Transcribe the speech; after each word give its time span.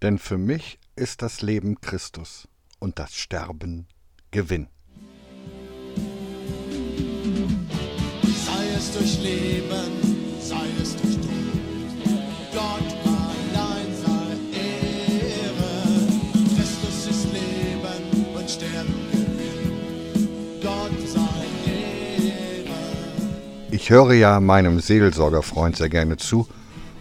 Denn 0.00 0.18
für 0.18 0.38
mich 0.38 0.78
ist 0.94 1.22
das 1.22 1.42
Leben 1.42 1.80
Christus 1.80 2.46
und 2.78 3.00
das 3.00 3.14
Sterben 3.14 3.88
Gewinn. 4.30 4.68
Sei 8.22 8.68
es 8.76 8.92
durch 8.92 9.20
Leben, 9.20 9.90
sei 10.40 10.68
es 10.80 10.94
durch 10.94 11.16
Tod, 11.16 11.26
Gott 12.52 12.96
allein 13.04 13.92
sei 13.92 14.36
Ehre. 14.56 16.06
Christus 16.56 17.06
ist 17.10 17.32
Leben 17.32 18.04
und 18.36 18.48
Sterben 18.48 18.94
Gewinn. 19.10 20.60
Gott 20.62 20.92
sei 21.08 21.44
Ehre. 21.72 22.78
Ich 23.72 23.90
höre 23.90 24.12
ja 24.12 24.38
meinem 24.38 24.78
Seelsorgerfreund 24.78 25.76
sehr 25.76 25.88
gerne 25.88 26.16
zu 26.16 26.46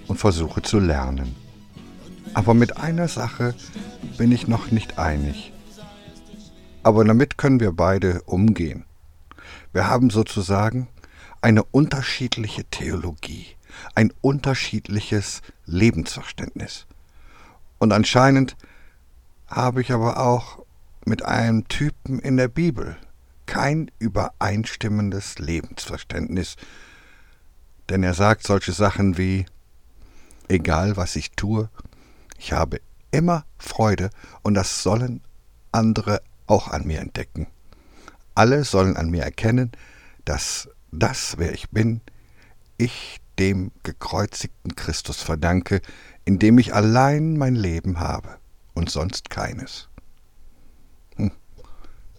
und 0.07 0.17
versuche 0.17 0.63
zu 0.63 0.79
lernen. 0.79 1.35
Aber 2.37 2.53
mit 2.53 2.77
einer 2.77 3.07
Sache 3.07 3.55
bin 4.19 4.31
ich 4.31 4.47
noch 4.47 4.69
nicht 4.69 4.99
einig. 4.99 5.51
Aber 6.83 7.03
damit 7.03 7.39
können 7.39 7.59
wir 7.59 7.71
beide 7.71 8.21
umgehen. 8.27 8.85
Wir 9.73 9.89
haben 9.89 10.11
sozusagen 10.11 10.87
eine 11.41 11.63
unterschiedliche 11.63 12.63
Theologie, 12.65 13.47
ein 13.95 14.13
unterschiedliches 14.21 15.41
Lebensverständnis. 15.65 16.85
Und 17.79 17.91
anscheinend 17.91 18.55
habe 19.47 19.81
ich 19.81 19.91
aber 19.91 20.19
auch 20.19 20.63
mit 21.05 21.25
einem 21.25 21.67
Typen 21.67 22.19
in 22.19 22.37
der 22.37 22.49
Bibel 22.49 22.97
kein 23.47 23.89
übereinstimmendes 23.97 25.39
Lebensverständnis, 25.39 26.55
denn 27.89 28.03
er 28.03 28.13
sagt 28.13 28.45
solche 28.45 28.73
Sachen 28.73 29.17
wie, 29.17 29.47
egal 30.49 30.97
was 30.97 31.15
ich 31.15 31.31
tue, 31.31 31.71
ich 32.37 32.53
habe 32.53 32.81
immer 33.11 33.45
Freude 33.57 34.09
und 34.43 34.53
das 34.53 34.83
sollen 34.83 35.21
andere 35.71 36.21
auch 36.45 36.69
an 36.69 36.85
mir 36.85 36.99
entdecken. 36.99 37.47
Alle 38.35 38.63
sollen 38.63 38.97
an 38.97 39.09
mir 39.09 39.23
erkennen, 39.23 39.71
dass 40.25 40.69
das, 40.91 41.35
wer 41.37 41.53
ich 41.53 41.69
bin, 41.69 42.01
ich 42.77 43.19
dem 43.39 43.71
gekreuzigten 43.83 44.75
Christus 44.75 45.21
verdanke, 45.21 45.81
in 46.25 46.39
dem 46.39 46.57
ich 46.57 46.73
allein 46.73 47.37
mein 47.37 47.55
Leben 47.55 47.99
habe 47.99 48.37
und 48.73 48.89
sonst 48.89 49.29
keines. 49.29 49.89
Hm. 51.15 51.31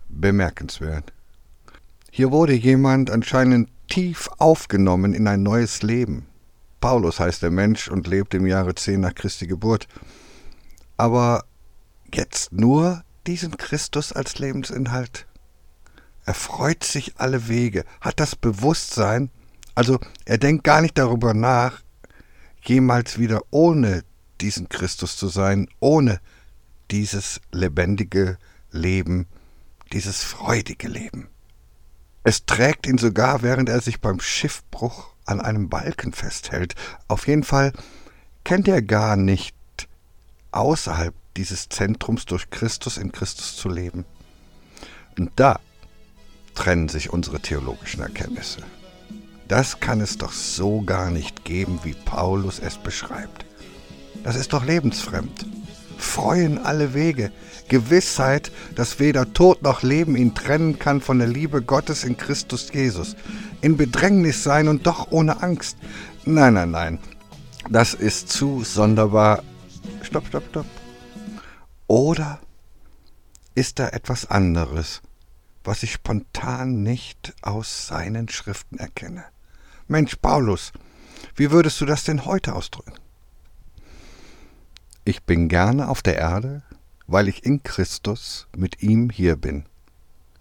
Bemerkenswert. 0.09 1.13
Hier 2.11 2.31
wurde 2.31 2.55
jemand 2.55 3.11
anscheinend 3.11 3.69
tief 3.89 4.29
aufgenommen 4.39 5.15
in 5.15 5.27
ein 5.29 5.43
neues 5.43 5.83
Leben. 5.83 6.28
Paulus 6.81 7.21
heißt 7.21 7.43
der 7.43 7.51
Mensch 7.51 7.89
und 7.89 8.07
lebt 8.07 8.35
im 8.35 8.47
Jahre 8.47 8.75
10 8.75 9.01
nach 9.01 9.15
Christi 9.15 9.47
Geburt. 9.47 9.89
Aber 10.97 11.45
jetzt 12.13 12.53
nur 12.53 13.03
diesen 13.27 13.57
Christus 13.57 14.13
als 14.13 14.39
Lebensinhalt? 14.39 15.27
Er 16.25 16.35
freut 16.35 16.85
sich 16.85 17.15
alle 17.17 17.49
Wege, 17.49 17.85
hat 18.01 18.21
das 18.21 18.37
Bewusstsein, 18.37 19.31
also 19.75 19.99
er 20.25 20.39
denkt 20.39 20.65
gar 20.65 20.83
nicht 20.83 20.99
darüber 20.99 21.35
nach, 21.35 21.83
jemals 22.63 23.19
wieder 23.19 23.43
ohne 23.51 24.05
diesen 24.41 24.69
Christus 24.69 25.17
zu 25.17 25.29
sein, 25.29 25.69
ohne 25.81 26.21
dieses 26.91 27.41
lebendige 27.53 28.39
Leben, 28.71 29.27
dieses 29.93 30.23
freudige 30.23 30.89
Leben. 30.89 31.29
Es 32.25 32.45
trägt 32.45 32.87
ihn 32.87 32.99
sogar, 32.99 33.43
während 33.43 33.69
er 33.69 33.81
sich 33.81 34.01
beim 34.01 34.21
Schiffbruch 34.21 35.15
an 35.29 35.41
einem 35.41 35.69
Balken 35.69 36.13
festhält. 36.13 36.75
Auf 37.07 37.29
jeden 37.29 37.45
Fall 37.45 37.73
kennt 38.45 38.69
er 38.69 38.83
gar 38.83 39.17
nicht 39.17 39.55
außerhalb 40.53 41.15
dieses 41.37 41.69
Zentrums 41.69 42.25
durch 42.27 42.51
Christus 42.51 42.97
in 42.97 43.13
Christus 43.13 43.57
zu 43.57 43.69
leben. 43.69 44.05
Und 45.19 45.31
da 45.37 45.61
trennen 46.55 46.89
sich 46.89 47.11
unsere 47.11 47.41
theologischen 47.41 48.03
Erkenntnisse. 48.03 48.63
Das 49.47 49.81
kann 49.81 50.01
es 50.01 50.19
doch 50.19 50.33
so 50.33 50.83
gar 50.83 51.11
nicht 51.11 51.45
geben, 51.45 51.81
wie 51.83 51.95
Paulus 51.95 52.59
es 52.59 52.77
beschreibt. 52.77 53.47
Das 54.25 54.37
ist 54.37 54.53
doch 54.53 54.65
lebensfremd. 54.65 55.47
Freuen 55.99 56.59
alle 56.59 56.95
Wege, 56.95 57.33
Gewissheit, 57.69 58.53
dass 58.77 59.01
weder 59.01 59.33
Tod 59.33 59.63
noch 59.63 59.83
Leben 59.83 60.17
ihn 60.17 60.35
trennen 60.35 60.79
kann 60.79 61.01
von 61.01 61.19
der 61.19 61.29
Liebe 61.29 61.61
Gottes 61.61 62.05
in 62.05 62.17
Christus 62.17 62.73
Jesus. 62.73 63.17
In 63.61 63.77
Bedrängnis 63.77 64.45
sein 64.45 64.69
und 64.69 64.87
doch 64.87 65.11
ohne 65.11 65.43
Angst. 65.43 65.77
Nein, 66.25 66.55
nein, 66.55 66.71
nein. 66.71 66.99
Das 67.69 67.95
ist 67.95 68.31
zu 68.31 68.63
sonderbar. 68.65 69.43
Stopp, 70.03 70.29
stopp, 70.29 70.45
stopp. 70.51 70.67
Oder 71.89 72.39
ist 73.55 73.79
da 73.81 73.89
etwas 73.89 74.31
anderes, 74.31 75.03
was 75.65 75.83
ich 75.83 75.93
spontan 75.93 76.83
nicht 76.83 77.35
aus 77.43 77.89
seinen 77.89 78.29
Schriften 78.29 78.79
erkenne? 78.79 79.25
Mensch, 79.89 80.17
Paulus, 80.17 80.73
wie 81.35 81.51
würdest 81.51 81.81
du 81.81 81.87
das 81.87 82.05
denn 82.05 82.25
heute 82.25 82.55
ausdrücken? 82.55 82.93
Ich 85.09 85.23
bin 85.23 85.49
gerne 85.49 85.89
auf 85.89 86.03
der 86.03 86.19
Erde, 86.19 86.63
weil 87.07 87.29
ich 87.29 87.43
in 87.43 87.63
Christus 87.63 88.47
mit 88.55 88.83
ihm 88.83 89.09
hier 89.09 89.37
bin. 89.37 89.65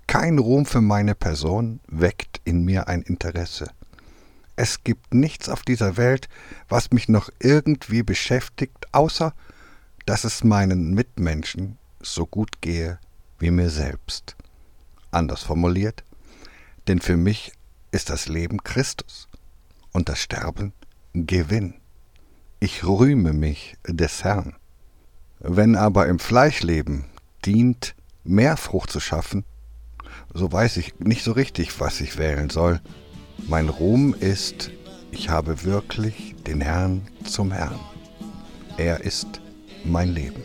Kein 0.08 0.40
Ruhm 0.40 0.66
für 0.66 0.82
meine 0.82 1.16
Person 1.16 1.80
weckt 1.88 2.42
in 2.44 2.66
mir 2.66 2.90
ein 2.90 3.02
Interesse. 3.02 3.70
Es 4.58 4.84
gibt 4.84 5.14
nichts 5.14 5.48
auf 5.48 5.62
dieser 5.62 5.96
Welt, 5.96 6.28
was 6.68 6.92
mich 6.92 7.08
noch 7.08 7.30
irgendwie 7.40 8.04
beschäftigt, 8.04 8.94
außer 8.94 9.34
dass 10.06 10.26
es 10.26 10.44
meinen 10.44 10.94
Mitmenschen 10.94 11.78
so 12.02 12.26
gut 12.26 12.60
gehe 12.60 13.00
wie 13.40 13.52
mir 13.52 13.70
selbst. 13.70 14.36
Anders 15.12 15.44
formuliert, 15.44 16.04
denn 16.90 17.00
für 17.00 17.16
mich 17.16 17.54
ist 17.92 18.10
das 18.10 18.28
Leben 18.28 18.62
Christus 18.66 19.30
und 19.94 20.10
das 20.10 20.20
Sterben 20.20 20.74
Gewinn. 21.14 21.76
Ich 22.60 22.84
rühme 22.84 23.34
mich 23.34 23.78
des 23.88 24.24
Herrn. 24.24 24.56
Wenn 25.40 25.76
aber 25.76 26.08
im 26.08 26.18
Fleischleben 26.18 27.06
dient, 27.46 27.94
mehr 28.24 28.58
Frucht 28.58 28.90
zu 28.90 29.00
schaffen, 29.00 29.46
so 30.34 30.52
weiß 30.52 30.78
ich 30.78 31.00
nicht 31.00 31.24
so 31.24 31.34
richtig, 31.34 31.80
was 31.80 32.02
ich 32.02 32.18
wählen 32.18 32.50
soll. 32.50 32.82
Mein 33.48 33.70
Ruhm 33.70 34.16
ist, 34.20 34.72
ich 35.12 35.30
habe 35.30 35.64
wirklich 35.66 36.36
den 36.48 36.62
Herrn 36.62 37.08
zum 37.24 37.52
Herrn. 37.52 37.80
Er 38.78 39.02
ist 39.02 39.40
mein 39.86 40.10
Leben. 40.10 40.42